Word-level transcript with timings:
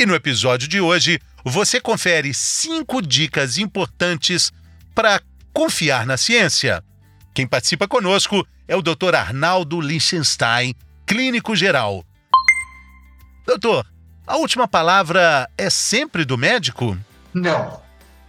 E 0.00 0.06
no 0.06 0.14
episódio 0.14 0.66
de 0.66 0.80
hoje, 0.80 1.20
você 1.44 1.78
confere 1.78 2.32
cinco 2.32 3.02
dicas 3.02 3.58
importantes 3.58 4.50
para 4.94 5.20
confiar 5.52 6.06
na 6.06 6.16
ciência. 6.16 6.82
Quem 7.34 7.46
participa 7.46 7.86
conosco 7.86 8.48
é 8.66 8.74
o 8.74 8.80
Dr. 8.80 9.14
Arnaldo 9.14 9.78
Liechtenstein, 9.78 10.74
clínico 11.04 11.54
geral. 11.54 12.02
Doutor, 13.46 13.84
a 14.26 14.38
última 14.38 14.66
palavra 14.66 15.46
é 15.58 15.68
sempre 15.68 16.24
do 16.24 16.38
médico? 16.38 16.96
Não. 17.34 17.82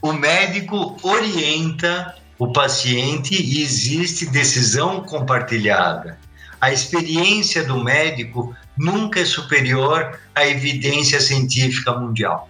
O 0.00 0.14
médico 0.14 0.96
orienta 1.02 2.16
o 2.38 2.50
paciente 2.50 3.34
e 3.34 3.62
existe 3.62 4.24
decisão 4.24 5.02
compartilhada. 5.02 6.18
A 6.60 6.72
experiência 6.72 7.64
do 7.64 7.82
médico 7.82 8.54
nunca 8.76 9.20
é 9.20 9.24
superior 9.24 10.18
à 10.34 10.46
evidência 10.46 11.20
científica 11.20 11.92
mundial. 11.92 12.48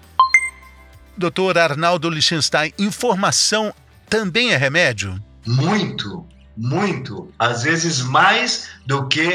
Doutor 1.16 1.58
Arnaldo 1.58 2.08
Liechtenstein, 2.08 2.72
informação 2.78 3.74
também 4.08 4.52
é 4.52 4.56
remédio? 4.56 5.20
Muito, 5.46 6.26
muito. 6.56 7.30
Às 7.38 7.64
vezes 7.64 8.00
mais 8.00 8.68
do 8.86 9.08
que 9.08 9.28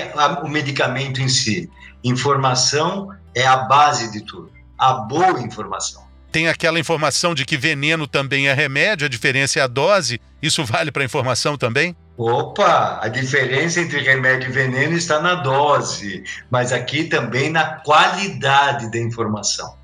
o 0.43 0.47
medicamento 0.47 1.21
em 1.21 1.27
si. 1.27 1.69
Informação 2.03 3.09
é 3.35 3.45
a 3.45 3.57
base 3.57 4.11
de 4.11 4.21
tudo. 4.21 4.51
A 4.77 4.93
boa 4.93 5.39
informação. 5.41 6.03
Tem 6.33 6.49
aquela 6.49 6.79
informação 6.79 7.35
de 7.35 7.45
que 7.45 7.55
veneno 7.55 8.07
também 8.07 8.47
é 8.47 8.53
remédio, 8.55 9.05
a 9.05 9.09
diferença 9.09 9.59
é 9.59 9.61
a 9.61 9.67
dose. 9.67 10.19
Isso 10.41 10.65
vale 10.65 10.91
para 10.91 11.03
informação 11.03 11.55
também? 11.55 11.95
Opa, 12.17 12.97
a 12.99 13.07
diferença 13.07 13.79
entre 13.79 13.99
remédio 13.99 14.49
e 14.49 14.51
veneno 14.51 14.97
está 14.97 15.21
na 15.21 15.35
dose, 15.35 16.23
mas 16.49 16.73
aqui 16.73 17.03
também 17.03 17.51
na 17.51 17.75
qualidade 17.81 18.89
da 18.89 18.97
informação. 18.97 19.77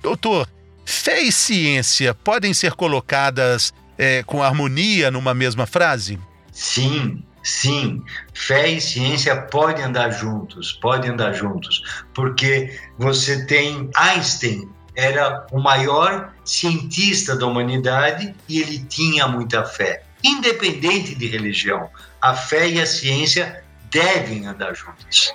Doutor, 0.00 0.48
fé 0.84 1.20
e 1.20 1.32
ciência 1.32 2.14
podem 2.14 2.54
ser 2.54 2.74
colocadas 2.74 3.74
é, 3.98 4.22
com 4.22 4.44
harmonia 4.44 5.10
numa 5.10 5.34
mesma 5.34 5.66
frase? 5.66 6.16
Sim, 6.52 7.24
sim. 7.42 8.00
Fé 8.32 8.68
e 8.68 8.80
ciência 8.80 9.34
podem 9.34 9.84
andar 9.84 10.10
juntos, 10.10 10.74
podem 10.80 11.10
andar 11.10 11.32
juntos, 11.32 12.04
porque 12.14 12.78
você 12.96 13.44
tem 13.46 13.90
Einstein, 13.96 14.68
era 14.94 15.46
o 15.50 15.60
maior 15.60 16.32
cientista 16.44 17.36
da 17.36 17.46
humanidade 17.46 18.34
e 18.48 18.60
ele 18.60 18.78
tinha 18.80 19.26
muita 19.26 19.64
fé 19.64 20.02
independente 20.22 21.14
de 21.14 21.26
religião. 21.26 21.88
A 22.20 22.34
fé 22.34 22.68
e 22.68 22.80
a 22.80 22.86
ciência 22.86 23.64
devem 23.90 24.46
andar 24.46 24.74
juntas. 24.74 25.34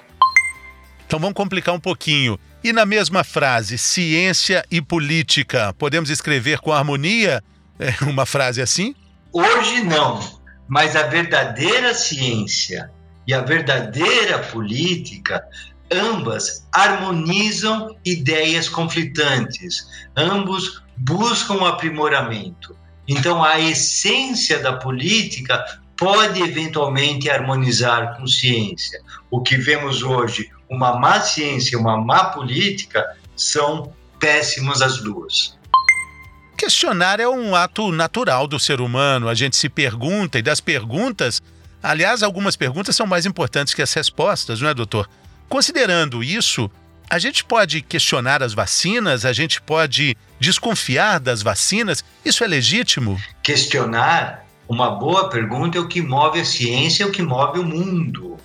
Então 1.06 1.20
vamos 1.20 1.36
complicar 1.36 1.74
um 1.74 1.80
pouquinho. 1.80 2.40
E 2.64 2.74
na 2.74 2.86
mesma 2.86 3.24
frase, 3.24 3.78
ciência 3.78 4.66
e 4.72 4.82
política, 4.82 5.74
podemos 5.78 6.10
escrever 6.10 6.60
com 6.60 6.72
harmonia 6.72 7.44
é, 7.80 8.04
uma 8.06 8.26
frase 8.26 8.62
assim? 8.62 8.96
Hoje 9.32 9.84
não, 9.84 10.20
mas 10.68 10.96
a 10.96 11.04
verdadeira 11.04 11.94
ciência 11.94 12.90
e 13.28 13.34
a 13.34 13.42
verdadeira 13.42 14.40
política, 14.40 15.44
ambas 15.92 16.68
harmonizam 16.74 17.96
ideias 18.06 18.68
conflitantes, 18.68 19.88
ambos 20.16 20.84
buscam 20.98 21.68
aprimoramento. 21.68 22.76
Então, 23.08 23.44
a 23.44 23.60
essência 23.60 24.60
da 24.60 24.74
política 24.74 25.64
pode 25.98 26.42
eventualmente 26.42 27.30
harmonizar 27.30 28.18
com 28.18 28.28
ciência. 28.28 29.00
O 29.30 29.42
que 29.42 29.58
vemos 29.58 30.04
hoje, 30.04 30.50
uma 30.70 31.00
má 31.00 31.22
ciência 31.22 31.76
e 31.76 31.80
uma 31.80 31.98
má 31.98 32.26
política, 32.26 33.06
são 33.36 33.94
péssimos 34.20 34.82
as 34.82 34.98
duas. 35.02 35.56
Questionar 36.58 37.20
é 37.20 37.28
um 37.28 37.54
ato 37.54 37.92
natural 37.92 38.48
do 38.48 38.60
ser 38.60 38.80
humano. 38.80 39.28
A 39.28 39.34
gente 39.34 39.56
se 39.56 39.70
pergunta 39.70 40.40
e 40.40 40.42
das 40.42 40.60
perguntas, 40.60 41.42
aliás, 41.84 42.24
algumas 42.24 42.56
perguntas 42.56 42.96
são 42.96 43.06
mais 43.06 43.26
importantes 43.26 43.74
que 43.74 43.82
as 43.82 43.94
respostas, 43.94 44.62
não 44.62 44.70
é, 44.70 44.74
doutor? 44.74 45.08
Considerando 45.48 46.24
isso, 46.24 46.70
a 47.10 47.20
gente 47.20 47.44
pode 47.44 47.82
questionar 47.82 48.42
as 48.42 48.54
vacinas, 48.54 49.26
a 49.26 49.34
gente 49.34 49.62
pode 49.62 50.18
desconfiar 50.40 51.20
das 51.20 51.42
vacinas. 51.42 52.04
Isso 52.24 52.44
é 52.44 52.48
legítimo? 52.48 53.20
Questionar, 53.44 54.46
uma 54.68 54.92
boa 54.92 55.30
pergunta, 55.30 55.78
é 55.78 55.82
o 55.82 55.88
que 55.88 56.02
move 56.02 56.40
a 56.40 56.46
ciência, 56.46 57.04
é 57.04 57.08
o 57.08 57.12
que 57.12 57.22
move 57.22 57.60
o 57.60 57.64
mundo. 57.64 58.38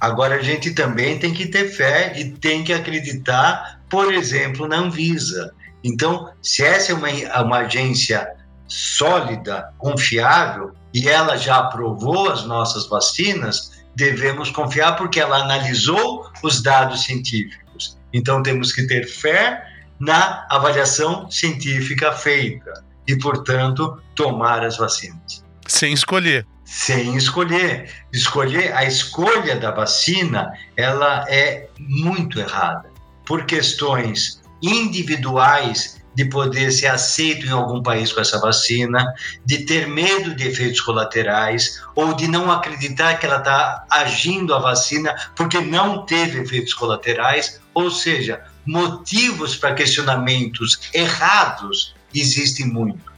Agora, 0.00 0.36
a 0.36 0.42
gente 0.42 0.72
também 0.72 1.18
tem 1.18 1.32
que 1.32 1.46
ter 1.46 1.70
fé 1.70 2.12
e 2.18 2.30
tem 2.30 2.64
que 2.64 2.72
acreditar, 2.72 3.80
por 3.88 4.12
exemplo, 4.12 4.66
na 4.66 4.76
Anvisa. 4.76 5.52
Então, 5.84 6.32
se 6.42 6.64
essa 6.64 6.92
é 6.92 6.94
uma, 6.94 7.08
uma 7.42 7.58
agência 7.58 8.28
sólida, 8.66 9.72
confiável, 9.78 10.72
e 10.92 11.08
ela 11.08 11.36
já 11.36 11.58
aprovou 11.58 12.30
as 12.30 12.44
nossas 12.44 12.88
vacinas, 12.88 13.81
devemos 13.94 14.50
confiar 14.50 14.96
porque 14.96 15.20
ela 15.20 15.38
analisou 15.38 16.30
os 16.42 16.62
dados 16.62 17.04
científicos. 17.04 17.98
Então 18.12 18.42
temos 18.42 18.72
que 18.72 18.86
ter 18.86 19.06
fé 19.06 19.66
na 19.98 20.46
avaliação 20.50 21.30
científica 21.30 22.12
feita 22.12 22.84
e, 23.06 23.16
portanto, 23.16 24.00
tomar 24.14 24.64
as 24.64 24.76
vacinas. 24.76 25.44
Sem 25.66 25.92
escolher. 25.92 26.46
Sem 26.64 27.16
escolher. 27.16 27.90
Escolher 28.12 28.72
a 28.74 28.84
escolha 28.84 29.56
da 29.56 29.70
vacina, 29.70 30.52
ela 30.76 31.24
é 31.28 31.68
muito 31.78 32.40
errada 32.40 32.90
por 33.24 33.44
questões 33.44 34.42
individuais 34.60 36.01
de 36.14 36.24
poder 36.26 36.70
ser 36.70 36.88
aceito 36.88 37.46
em 37.46 37.50
algum 37.50 37.82
país 37.82 38.12
com 38.12 38.20
essa 38.20 38.38
vacina, 38.38 39.04
de 39.44 39.64
ter 39.64 39.86
medo 39.86 40.34
de 40.34 40.48
efeitos 40.48 40.80
colaterais 40.80 41.82
ou 41.94 42.14
de 42.14 42.28
não 42.28 42.50
acreditar 42.50 43.18
que 43.18 43.26
ela 43.26 43.38
está 43.38 43.84
agindo 43.90 44.54
a 44.54 44.58
vacina 44.58 45.14
porque 45.34 45.60
não 45.60 46.04
teve 46.04 46.40
efeitos 46.40 46.74
colaterais, 46.74 47.60
ou 47.74 47.90
seja, 47.90 48.42
motivos 48.66 49.56
para 49.56 49.74
questionamentos 49.74 50.80
errados 50.92 51.94
existem 52.14 52.66
muito. 52.66 53.12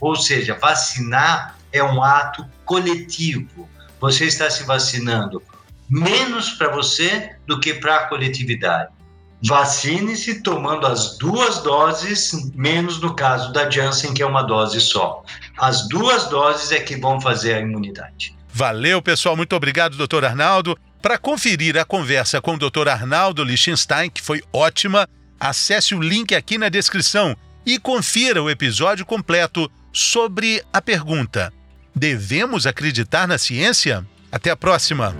Ou 0.00 0.16
seja, 0.16 0.58
vacinar 0.60 1.56
é 1.72 1.82
um 1.82 2.02
ato 2.02 2.44
coletivo. 2.64 3.68
Você 4.00 4.24
está 4.24 4.48
se 4.50 4.64
vacinando 4.64 5.42
menos 5.88 6.50
para 6.50 6.68
você 6.68 7.36
do 7.46 7.60
que 7.60 7.74
para 7.74 7.96
a 7.96 8.06
coletividade. 8.06 8.92
Vacine-se 9.42 10.42
tomando 10.42 10.86
as 10.86 11.16
duas 11.16 11.62
doses, 11.62 12.30
menos 12.54 13.00
no 13.00 13.14
caso 13.14 13.52
da 13.52 13.70
Janssen, 13.70 14.12
que 14.12 14.22
é 14.22 14.26
uma 14.26 14.42
dose 14.42 14.80
só. 14.80 15.22
As 15.58 15.88
duas 15.88 16.28
doses 16.28 16.70
é 16.72 16.80
que 16.80 16.96
vão 16.96 17.20
fazer 17.20 17.54
a 17.54 17.60
imunidade. 17.60 18.36
Valeu, 18.52 19.00
pessoal. 19.00 19.36
Muito 19.36 19.56
obrigado, 19.56 19.96
doutor 19.96 20.24
Arnaldo. 20.24 20.76
Para 21.00 21.16
conferir 21.16 21.78
a 21.78 21.84
conversa 21.84 22.40
com 22.40 22.54
o 22.54 22.58
Dr. 22.58 22.88
Arnaldo 22.88 23.42
Liechtenstein, 23.42 24.10
que 24.10 24.20
foi 24.20 24.42
ótima, 24.52 25.08
acesse 25.38 25.94
o 25.94 26.00
link 26.00 26.34
aqui 26.34 26.58
na 26.58 26.68
descrição 26.68 27.34
e 27.64 27.78
confira 27.78 28.42
o 28.42 28.50
episódio 28.50 29.06
completo 29.06 29.70
sobre 29.92 30.62
a 30.72 30.82
pergunta: 30.82 31.52
Devemos 31.94 32.66
acreditar 32.66 33.26
na 33.26 33.38
ciência? 33.38 34.04
Até 34.30 34.50
a 34.50 34.56
próxima! 34.56 35.16